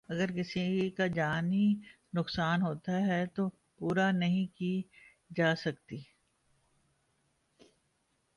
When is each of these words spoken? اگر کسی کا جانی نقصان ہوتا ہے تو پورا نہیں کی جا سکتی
اگر 0.09 0.31
کسی 0.31 0.89
کا 0.89 1.07
جانی 1.07 1.67
نقصان 2.13 2.61
ہوتا 2.61 2.99
ہے 3.07 3.25
تو 3.25 3.49
پورا 3.77 4.11
نہیں 4.11 4.47
کی 4.57 4.81
جا 5.35 5.55
سکتی 5.55 5.97